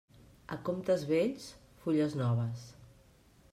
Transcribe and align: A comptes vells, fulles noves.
A 0.55 0.55
comptes 0.69 1.03
vells, 1.11 1.45
fulles 1.83 2.19
noves. 2.25 2.67